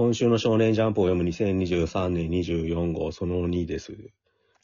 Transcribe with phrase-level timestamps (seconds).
[0.00, 3.96] 今週の少年ジャンプを読む2023年24号その2です。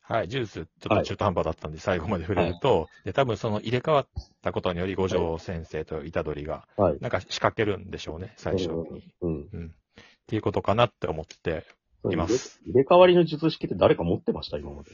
[0.01, 4.07] はい、ジュース、ちょっと中途半端だったんで、最後まで触れると、で、多分その入れ替わっ
[4.43, 6.99] たことにより、五条先生と虎杖が、はい。
[7.01, 9.13] なんか仕掛けるんでしょうね、最初に。
[9.23, 9.49] うん。
[9.53, 9.67] うん。
[9.67, 11.65] っていうことかなって思って
[12.13, 12.61] います。
[12.65, 14.93] 入れ替わりの術式って誰か持ってました今まで？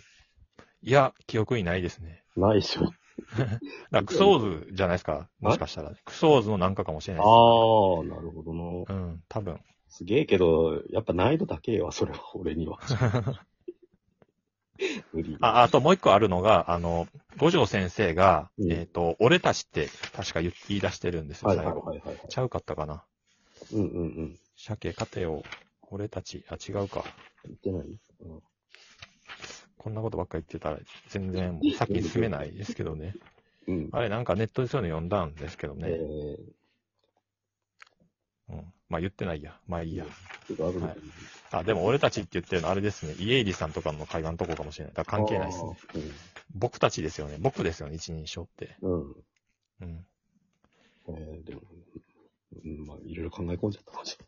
[0.83, 2.25] いや、記憶にないですね。
[2.35, 2.91] ないっしょ。
[3.93, 5.93] だクソーズじゃないですか、もしかしたら。
[6.03, 8.15] クソーズのなんかかもしれないあです。
[8.15, 8.63] あ、なるほどな。
[8.89, 9.61] うん、多分。
[9.91, 12.79] すげえけど、やっぱ難易度だけは、それは、俺には。
[15.13, 15.37] 無理。
[15.41, 21.81] あ、あともう一個あるのが、あの、五条先生が、うんえっ、と、俺たちって確か言言い出してるんですよ、はいはい最後。
[21.81, 22.21] はいはい。
[22.29, 23.05] ちゃうかったかな？
[23.73, 24.39] うんうんうん。
[24.57, 25.43] 鮭、勝てよ、
[25.91, 27.05] 俺たち、あ、違うか。
[27.45, 27.83] 言ってない？
[28.21, 28.43] うん
[29.77, 33.15] こんなことばっかり言ってたら、全然もう先進めないですけどね。
[33.67, 33.89] うん。
[33.93, 35.89] あれなんかネットでそういうの読んだんですけどえね。
[35.89, 36.37] ー、
[38.51, 38.73] うん。
[38.91, 39.57] まあ言ってないや。
[39.67, 40.05] まあいいや。
[40.47, 40.81] ちょっと
[41.53, 43.15] あでも俺たちって言ってるのあれですね。
[43.19, 44.95] 家入さんとかの会話のとこかもしれない。
[44.95, 45.77] だから関係ないですね。
[46.55, 47.37] 僕たちですよね。
[47.41, 48.77] 僕ですよね、一人称って。
[48.83, 49.01] うん。
[49.01, 49.15] うん。
[49.81, 50.07] うん。
[51.09, 51.63] えー、でも、
[52.65, 54.19] うん、まあ、いろいろ考え込んじゃったかもし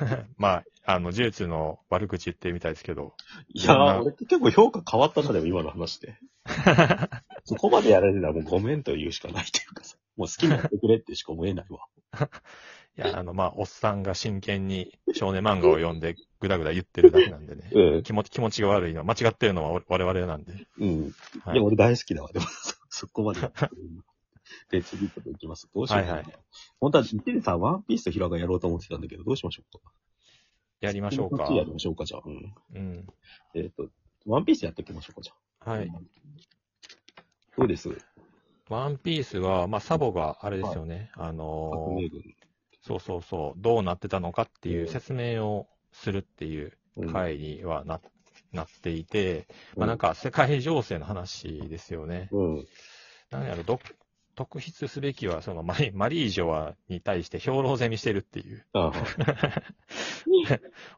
[0.00, 0.26] れない。
[0.38, 3.14] まあ、あの、呪術の悪口言ってるみたいですけど。
[3.48, 6.16] いやー、俺って結構評価変わったな、でも今の話で。
[7.44, 9.96] そこまでやられたらもうごめんと言うしかないというかさ。
[10.16, 11.86] もう好きになってくれってしか思えないわ。
[12.98, 17.70] いや、あの、まあ、おっさんが真剣に少年漫画を読んでぐだぐだ言ってるだけなんでね。
[17.72, 18.02] うん。
[18.02, 20.52] 気持ち、気持ちが悪いのは、間違ってるのは我々なんで。
[20.78, 21.02] うん。
[21.44, 22.30] はいでも俺大好きだわ。
[22.32, 23.40] でも、そそこまで。
[24.70, 25.68] で、次ちょっと行きます。
[25.74, 26.12] どうしようかな。
[26.14, 26.34] はいはい
[26.80, 29.92] 本当は、イテレさん、ワンピースとヒロアカやろうと思ってたんだけど、どうしましょうか。
[30.80, 31.44] やりましょうか。
[31.54, 32.22] やりましょうか、じゃあ。
[32.26, 32.54] うん。
[32.74, 33.06] うん。
[33.54, 33.88] えっ、と、
[34.26, 35.32] ワンピースやっていきましょうか、じゃ
[35.64, 35.70] あ。
[35.70, 35.90] はい。
[37.56, 37.88] どうです？
[38.68, 41.10] ワンピースは、まあ、サボがあれですよね。
[41.14, 42.34] あ革のー。
[42.82, 48.00] そうそうそう、どうなってたのかっていう説明をするっていううん回にはな,、
[48.52, 49.46] なっていて、
[49.76, 52.28] まあなんか世界情勢の話ですよね。
[52.32, 52.66] うん。
[53.30, 53.80] なんやろ、ど
[54.34, 58.66] 特筆すべきは、そのマリマリージョワに対して兵糧攻めしてるっていう。
[58.72, 58.92] あ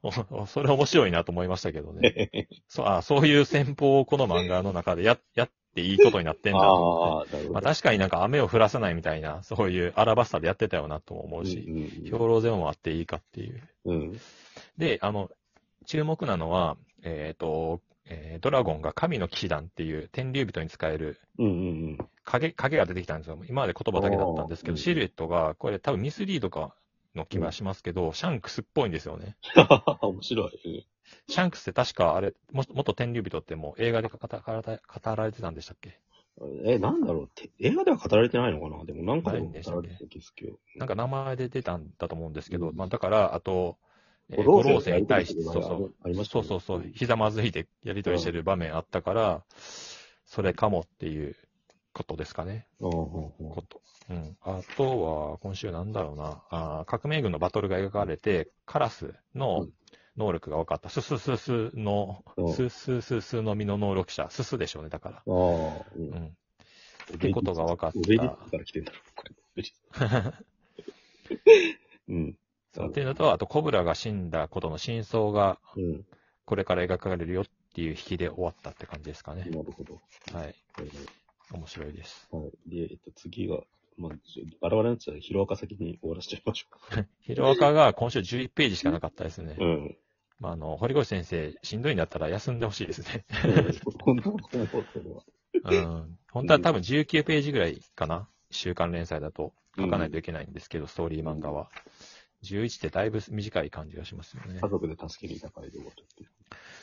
[0.03, 2.01] おそれ面白いなと思いましたけど あ。
[2.01, 2.49] ね。
[2.69, 7.37] そうあそういう戦法をこの漫画の中でややっていいことになってんだと思って。
[7.51, 7.69] まあど。
[7.69, 11.75] 確かになんか雨を降らさないみたいな、 そういうアラバスタでやってたよなとも思うし、うん
[12.05, 13.63] 兵糧攻めもあっていいかっていう。
[13.85, 13.97] うん。
[13.97, 14.21] うん。
[14.79, 15.31] で、あの、
[15.87, 21.49] 注目なのは、えっ、と、えードラゴンが神の騎士団っていう天竜人に使えるうんう
[21.93, 23.39] ん影、影が出てきたんですよ。
[23.49, 26.75] 今まで言葉だけだったんですけど、シルエットが、これ多分ミスリードか
[27.15, 29.37] の気はしますけど、シャンクスっぽいんですよね。
[29.57, 29.69] うん。
[30.03, 30.87] 面白い。
[31.29, 35.99] シャンクスって確かあれ、も元天竜人ってもう映画で語語られ語られてたんでしたっけ？
[36.65, 37.29] え、なんだろう。
[37.35, 38.85] て映画では語られてないのかな？
[38.85, 40.59] でもなんかでも語られてた気がするけど。
[40.81, 42.77] なんか名前で出たんだと思うんですけど、うん。
[42.77, 43.77] まあだから、あと、
[44.31, 46.45] えー五老星星に対して、そうそう、ありましたね。
[46.45, 49.45] そうそうそう、ひざまずいてやりとりしてる場面あったから、
[50.27, 51.37] それかもっていう
[51.95, 52.67] ことですかね。
[52.81, 53.81] こと。
[54.11, 54.37] うん。
[54.43, 59.73] あとは、今週なんだろうな、あー革命軍のバトルが描かれて、カラスうのん
[60.17, 60.91] 能力が分かった。
[60.91, 65.17] ススススのう、んススススの実の能力者、ススでしょうね、だから。
[65.17, 66.37] ああ、うんうん。
[67.15, 68.93] ってことが分かったオベリックから来てんだ
[72.09, 72.37] うん。
[72.73, 76.05] そうっていうのと、あと、コブラが死んだことの真相が、うん。
[76.45, 77.45] これから描かれるよっ
[77.75, 79.45] ていう引きで終わったって感じですかね。
[79.51, 80.01] なるほど。
[80.33, 80.55] はい。
[81.53, 82.29] はい面白いです。
[82.31, 82.71] はい。
[82.71, 83.59] で、えっと、次が、
[83.97, 89.57] まあ、ちょバラバラになっちゃうヒロアカ先に終わらせちゃいましょ ヒロアカが今週11ページしかなかったですね。
[89.59, 89.65] う。
[89.65, 89.97] うん。
[90.41, 93.25] まあ、あの、堀越先生、しんどいんだったら休んでほしいですね。
[93.95, 95.25] こんなこと思ってるわ。
[95.65, 96.19] うん。
[96.31, 98.29] 本当は多分19ページぐらいかな。
[98.51, 101.71] 週刊連載だと書かないといけないんですけど、ストーリー漫画は。
[102.43, 104.69] 11ってだいぶ短い感じがしますよね家。
[104.69, 105.85] 族で助けにいた会で終っ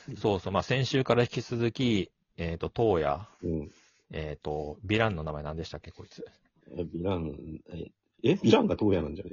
[0.06, 0.54] ていそうそう。
[0.54, 3.48] まあ、先週から引き続き、えっ、と、東野、う。
[3.48, 3.72] うん。
[4.12, 6.26] えっ、と、ヴィランの名前何でしたっけ、こいつ。
[6.72, 7.34] え、ヴィラン、
[7.74, 7.92] え、
[8.24, 9.32] えヴィランが東野なんじゃね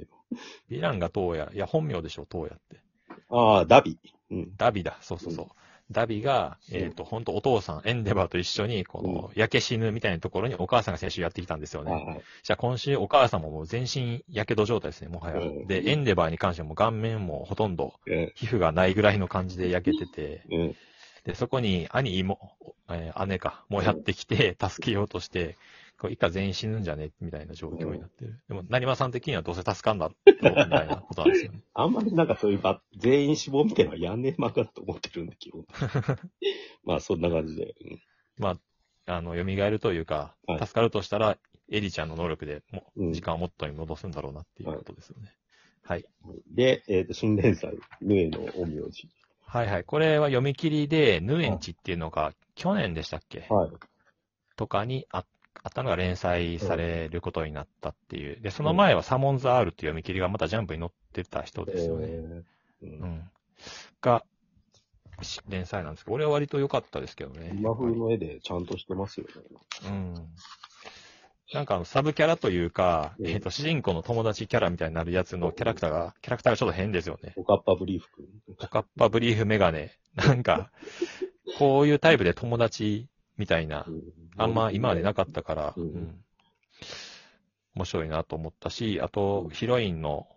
[0.69, 1.51] ヴィランが東野。
[1.53, 2.77] いや、本名でしょ、東野って。
[3.09, 3.97] えのああ、ダビ。
[4.31, 4.55] うん。
[4.57, 4.97] ダビだ。
[5.01, 5.47] そうそうそう。
[5.91, 11.91] ダビが、えっ、と、本当お父さん、エンデバーと一緒に、この、焼け死ぬみたいなところにお母さんが先週やってきたんですよね。
[11.91, 12.21] はいはい。
[12.43, 15.39] じゃあ今週お母さんももう全身火傷状態ですね、もはや。
[15.39, 20.75] うんで、エンデバーに関してはもう顔面もほとんどえ皮膚がないぐらいの感じで焼けてて、うん。
[21.25, 22.39] で、そこに兄、妹、
[22.89, 25.57] えー姉か、もうやってきて、助けようとして、
[25.99, 27.11] こう、一家全員死ぬんじゃね？
[27.19, 28.39] みたいな状況になってる。
[28.47, 30.49] でも、成馬さん的にはどうせ助かんだみた
[30.83, 31.61] いなことなんですよね。
[31.73, 35.65] あんまりなんかそういうば全員死亡みたいなのはやんねえ漫画だと思ってるんで、基本。
[36.83, 37.75] まあ、そんな感じで。
[37.81, 38.01] うん
[38.37, 38.57] ま
[39.05, 41.37] あ、あの、蘇るというかは、い助かるとしたら、
[41.71, 45.33] エリちゃんの能力でもうん時間を元に戻すんだろうなっていうことですよね。
[45.83, 46.05] はい。
[46.47, 49.09] で、えっ、と、新連載、ヌエの陰陽師。
[49.51, 49.83] はいはい。
[49.83, 53.47] これは読み切りで、ヌエンチっていうのが、去年でしたっけ？
[53.49, 53.71] はい。
[54.55, 55.25] とかにあ
[55.63, 58.39] あったのが連載されることになったっていう。
[58.41, 62.07] で、その前はサモンズ R っていう読み切りがまたジャンプに載ってた人ですよね。
[62.09, 63.31] えーううんん。
[64.01, 64.23] が、
[65.21, 67.51] し連載なんですけど、俺は割と良かったですけどね。
[67.53, 69.33] 今風の絵でちゃんとしてますよね。
[69.85, 70.13] うん。
[71.53, 77.33] なんかあの、サブキャラというか、うんえっ、と、主人公の友達キャラみたいになるやつのキャラクターが、キャラクターがちょっと変ですよね。
[77.37, 78.25] おかっぱブリーフ君。
[78.47, 79.91] おかっぱブリーフメガネ。
[80.15, 80.71] なんか、
[81.57, 83.07] こういうタイプで友達
[83.37, 83.87] みたいな、
[84.37, 86.23] あんま今までなかったから、ううんん。
[87.75, 90.27] 面白いなと思ったし、あと、ヒロインの、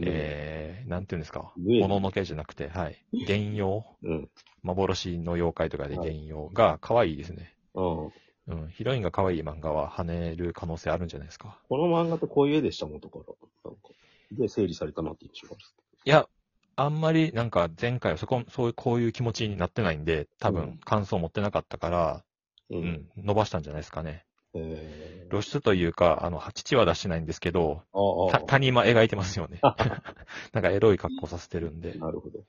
[0.00, 3.04] えー、なんていうんですか、もののけじゃなくて、はい。
[3.12, 4.30] 幻陽うん。
[4.62, 7.54] 幻の妖怪とかで幻陽が可愛いですね。
[7.74, 8.12] うん。
[8.50, 8.68] うん。
[8.68, 11.58] ヒロインが可愛い漫画は跳ねる可能性あるんじゃないですか。
[11.68, 13.24] この漫画ってこういう絵でした、元から。
[13.64, 13.88] なんか。
[14.32, 15.64] で、整理されたなって印象がある。
[16.04, 16.28] いや、
[16.76, 22.24] あんまりなんか前回はそこ、そういう、こういう気持ちになってないんで、多うん分感想持ってなかったから、
[22.70, 24.24] ううん、伸ばしたんじゃないですかね。
[24.54, 29.60] えー、露出というか、あの、父は出してないんですけど、ああた、谷間描いてますよね。
[30.52, 31.94] なんかエロい格好させてるんで。
[31.94, 32.40] なるほど。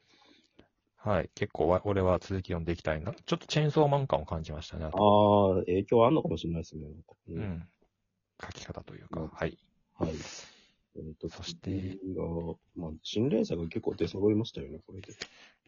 [1.03, 1.29] はい。
[1.33, 3.11] 結構わ、俺は続き読んでいきたいな。
[3.11, 4.85] ちょっとチェーンソーマン感を感じましたね。
[4.85, 6.83] あとああ、影響あんのかもしれないですね。
[6.83, 7.39] なんかうう。
[7.39, 7.67] ん。
[8.43, 9.57] 書き方というか、うんはい。
[9.97, 10.11] はい。
[10.97, 12.23] えっ、と、そして次が、
[12.75, 15.13] まあ、新連載が結構出揃いましたよね、これで。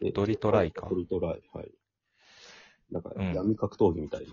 [0.01, 1.71] でドリトライかドリトライ、はい。
[2.91, 4.27] なんか、うん闇格闘技みたい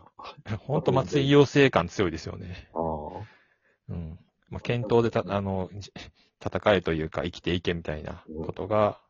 [0.46, 0.56] な。
[0.58, 2.68] ほんと松井陽生感強いですよね。
[2.74, 3.26] ああ。
[3.88, 4.18] うん。
[4.50, 5.92] まあ、検討でた、あの、じ
[6.44, 9.00] 戦えというか生きていけみたいなことが、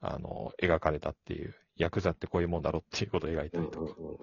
[0.00, 3.94] あの、描かれたっていう、ヤクザってこういうもんだろっていうことを描いたうんうんりとか。
[3.98, 4.16] うん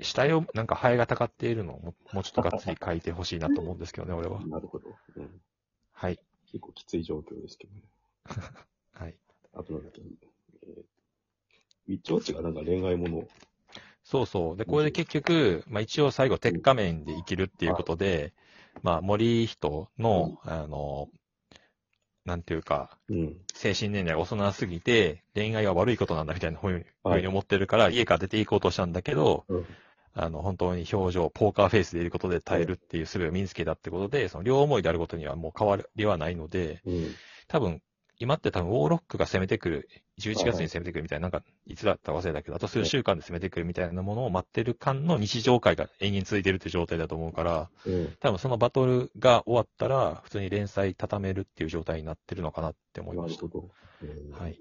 [0.00, 4.44] 死体をなんかハエがたかっているのをももうちょっとがっつり書いてほしいなと思うんですけどね、俺は。
[4.46, 4.88] なるほど。
[5.16, 5.40] うん。
[5.92, 6.18] はい。
[6.46, 7.82] 結構きつい状況ですけどね。
[8.92, 9.14] はい。
[9.54, 10.02] あとなんだっけ、
[10.62, 10.80] えー、
[11.88, 13.28] ウィッチウォッチがなんか恋愛ものを、
[14.04, 14.56] そうそう。
[14.56, 18.32] で、これで結局、まあ一応最後、鉄仮面で生きるっていうことで、
[18.82, 21.08] まあ森人の、あの、
[22.24, 23.36] なんていうか、うん。
[23.52, 29.66] 精神年齢が幼すぎて、恋愛は悪いことなんだみたいなふうにはいふうに思ってるから、家から出て行こうとしたんだけど、うん
[30.14, 37.14] あの、本当に表情、ポーカーフェイスでいることで耐えるっていう術を身につけたってことで、その両思いであることにはもう変わりはないので、うん。
[37.48, 37.82] 多分、
[38.18, 39.88] 今って多分、ウォーロックが攻めてくる、
[40.22, 48.16] 11月に攻めてくるみたいな、なんか、いつだったか忘れたけど、あと数週間で攻めてくるみたいなものを待ってる間の日常会が延々続いてるっていう状態だと思うから、うん。
[48.20, 53.60] 多分そのバトルが終わったら、普通に連載畳めるっていう状態になってるのかなって思いましたなるほ。
[53.60, 53.68] ど。
[54.02, 54.60] うんはい。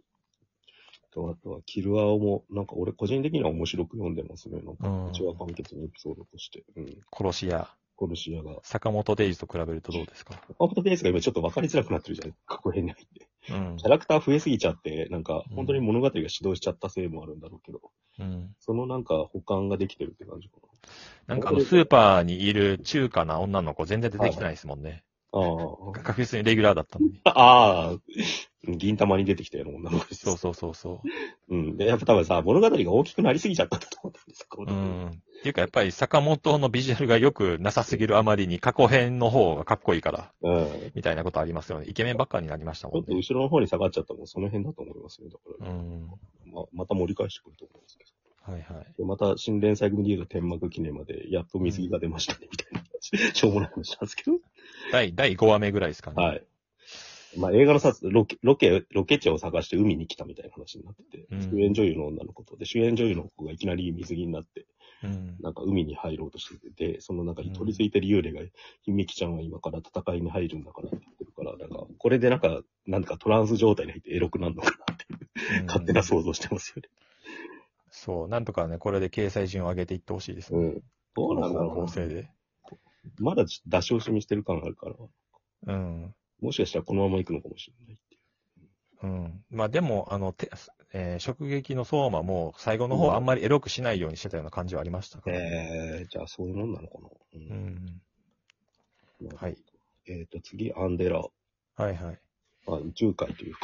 [1.13, 4.62] と、あとは、キルアオも、なんか俺個人的には面白く読んでますね。
[4.62, 6.63] なんか、うちは完結のエピソードとして。
[6.78, 6.98] うん。
[7.12, 7.68] 殺し屋、
[8.00, 8.60] 殺し屋が。
[8.63, 10.42] 坂本デイジと比べるとどうですか？
[10.58, 12.36] 岡本ペースが今ちょっと分かりづらくなってるじゃない？
[12.46, 13.28] 過去編に入って。
[13.49, 13.89] うんキャ。
[13.89, 17.81] ラクター増えすぎちゃって、なんかうん本当に物語が始動しちゃったせいもあるんだろうけど、
[18.19, 18.55] うん。
[18.59, 20.55] そのなんか保管ができてるって感じか
[21.27, 25.03] なんかあの、スーパーにいる中華な女の子全然出てきてないですもんね。
[25.33, 25.39] な。
[25.39, 27.19] あ確実にレギュラーだったのに。
[27.25, 27.31] あ。
[27.31, 27.98] ああ、
[28.68, 30.25] 銀玉に出てきたような女の子です。
[30.25, 31.01] そうそうそうそ
[31.50, 31.56] う。
[31.56, 31.78] うん。
[31.78, 34.72] で、やっぱ多分さ、物語が大きくなりすぎちゃったんだと思ったんですこう。
[34.72, 35.07] ん。
[35.07, 40.65] っていうかやっぱり坂本のビジュアルが良くなさすぎるあまりに過去編の方がかっこいいから、うん。
[40.67, 41.88] ちみたいなことありますよね。
[41.89, 43.00] イケメンばっかになりましたもんね。
[43.00, 45.29] ょっと後ろの方に下がっちゃったのもその辺だと思いますね。
[45.29, 46.08] だから、うん。
[46.53, 48.12] ままた盛り返してくると思うんですけど。
[48.44, 48.94] はいはい。
[48.98, 53.36] で、また新連載組で言うと天幕記念まで、やっと水着が出ましたね、みたいな話。
[53.36, 54.38] しょうもない話なんですけど。
[54.91, 56.24] 第、第5話目ぐらいですかね。
[56.24, 56.43] はい。
[57.38, 64.65] まあ映画の撮ロケ、ロケ、ロケ地を探して海に来たみたいな話になってて、うん主演女優の女の子と、で、主演女優の子がいきなり水着になって、
[65.03, 65.38] うん。
[65.39, 68.41] なんか海に入ろうとしてて、で、その中に取り付いてる幽霊が、
[68.81, 76.89] ひめきちゃんは今から戦いに入るんだからって言ってるから、なんか、これでなんか、なんかトランス状態に入ってエロくなるのかなっていう、勝手な想像してますよね。
[77.89, 78.27] そう。
[78.27, 80.60] なんとかね、これで掲載順を上げていってほしいですね。
[80.60, 80.83] うん。
[81.15, 81.75] どうなんだろうな。
[81.75, 82.29] 構成で。
[83.20, 84.96] まだ出し惜しみしてる感があるから、
[85.67, 86.15] うん。
[86.41, 89.08] もしかしたらこのまま行くのかもしれないっていう。
[89.08, 89.43] うん。
[89.50, 90.50] まあでも、あの、て
[90.93, 97.08] えー、直撃の相馬も最後の方あんまりエロくしないようにしてたような感じはありましたから、えー、じゃあそういうもんなのかな。
[97.08, 98.01] ううん
[99.29, 99.36] ん。
[99.36, 99.58] はい。
[100.08, 101.20] えっ、と、次、アンデラ。
[101.20, 101.29] は
[101.79, 102.20] いはい。
[102.67, 103.60] あ、宇宙界というか、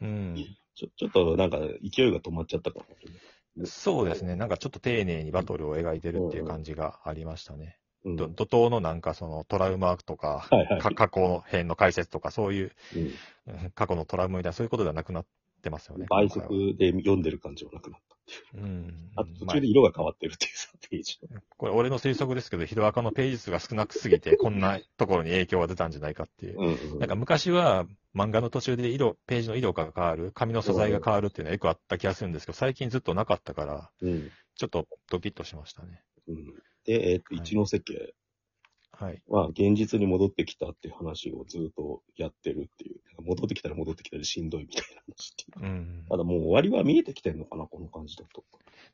[0.00, 0.36] うん。
[0.74, 3.66] ちょ、ちょっとなんか勢いが止まっちゃったかな。
[3.66, 4.36] そうですね。
[4.36, 7.78] なんかちょっと丁寧にバトルを描いてるっていう感じがありましたね。
[8.04, 8.16] うん。
[8.16, 10.80] ど怒涛のなんかそのトラウマとか、はいはい。
[10.80, 15.26] か過去編の解説とか、そういううんうん過去のトラウマみたいな、そういうことではなくなっ
[15.62, 16.06] てますよね。
[16.08, 18.08] 倍速で読んでる感じはなくなった。
[18.08, 18.64] っていう。
[18.64, 19.10] うん。
[19.16, 21.18] あと途ま中で色が変わってるっていうさ、ページ
[21.56, 26.60] これ俺の推測ですけど、ヒロアカのページ数が少なくすぎて、 こんなところに影響が出たんじゃないかっていう。
[26.60, 26.98] うんうん。
[26.98, 34.30] なんか昔は漫画の途中で色、ページの色が変わる、紙の素材が変わるっていうのはよくあった気がするんですけど、最近ずっとなかったから、うん。
[34.56, 36.02] ちょっとドキッとしましたね。
[36.26, 36.54] うん。
[36.88, 38.14] で、えっ、と、はい一ノ瀬家
[38.92, 39.22] はい。
[39.28, 42.96] は現実に戻ってきたっていう話をずっとやってるっていう。
[43.22, 45.66] 戻ってきたら戻ってきたらしんどいみたいな話っていう。
[45.66, 46.04] うん。
[46.08, 48.42] ただもう終わりは見えてきてるのかな、この感じだと。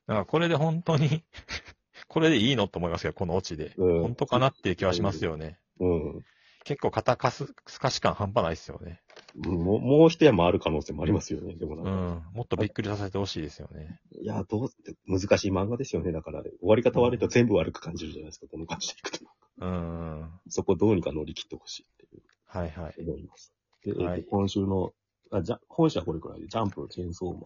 [0.07, 1.25] だからこれで本当に、
[2.09, 3.73] これでいいのと思いますけど、このオチで。
[3.79, 5.59] うん本当かなっていう気はしますよね。
[5.81, 6.25] うん。
[6.65, 9.01] 結構肩かす、すかし感半端ないですよね。
[9.37, 11.57] もう、もう一山ある可能性もありますよね。
[11.57, 11.93] でもなんうか、
[12.31, 12.35] ん。
[12.35, 14.00] もっとびっくりさせてほしいですよね。
[14.21, 14.69] いや、どう、
[15.07, 16.12] 難しい漫画ですよね。
[16.12, 19.25] だから、終わり方悪いと全部悪く感じるじゃないですか、この感じでいくと。
[19.59, 20.31] うん。
[20.49, 22.95] そこどうにか乗り切ってほしいっていうはいはい。
[23.00, 23.53] 思います。
[23.85, 24.93] で、えっとはい今週の、
[25.31, 27.41] あ、じゃ、本社はこれくらいで、ジャンプ、チェーンソーマン。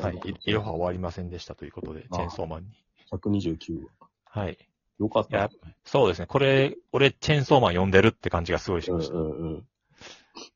[0.00, 0.20] はい。
[0.28, 2.68] いいろは終わりませんでしたということで、チェーンソーマンに。
[3.12, 4.08] 129話。
[4.24, 4.58] はい。
[4.98, 5.50] よかった。
[5.84, 6.26] そうですね。
[6.26, 9.14] これ、俺、チェーンソーマン読んでるって感じがすごいしうんました。
[9.14, 9.66] うんうん。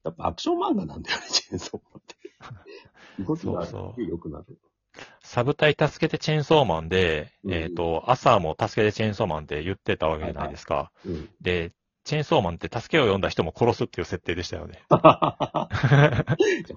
[0.05, 2.17] やっぱアクション漫画なんだよね、チェーンソーマンって。
[3.25, 4.59] 動きがそうそう良くなる。
[5.21, 10.91] サブ隊助けてチェーンソーマンで、うんえっ、と、朝も助けてチェーンソーマンって言ってたわけじゃないですか。
[11.05, 11.29] うん。
[11.41, 11.73] で、
[12.05, 14.83] チェーンソーマンって助けを呼んだ人も殺すっていう設定でしたよね。
[14.91, 15.69] じゃあ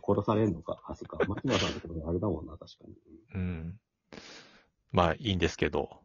[0.06, 0.82] 殺されんのか。
[0.88, 1.18] あ、そっか。
[1.26, 2.94] 松村さんのところあれだもんな、確かに。
[3.34, 3.80] うん。
[4.92, 6.01] まあ、いいんですけど。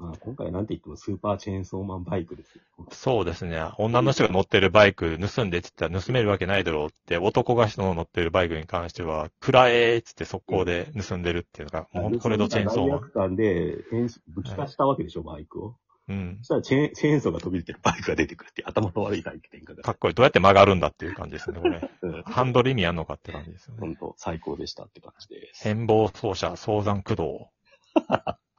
[0.00, 2.62] まあ、今回なんて言ってもスーパーチェーンソーマンバイクですよ。
[2.90, 3.62] そうですね。
[3.76, 13.00] 女の人が乗ってるバイク盗んでって言ったら盗めるわけないだろうって、男が人の乗ってるバイクに関しては、くらえーっつって速攻で盗んでるっていうのが、もうこれぞチェーンソーマン。
[13.00, 15.76] 罪悪感で、変武器化したわけでしょ、バイクを。
[16.08, 16.44] うんそ。
[16.44, 19.76] したらチェーン、チェーンソーが飛び出てるバイクが出てくるって頭の悪い体験が。
[19.76, 20.14] かっこいい。
[20.14, 21.90] どうやって曲がるんだっていう感じですね、これ。
[22.00, 22.22] うん。
[22.22, 23.80] ハンドル意味あんのかって感じですよね。
[23.80, 25.62] 本当最高でしたって感じです。
[25.62, 27.50] 変貌走者、早山駆動。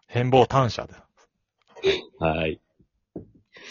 [0.08, 1.08] 変貌単車だ。
[2.22, 2.62] はい。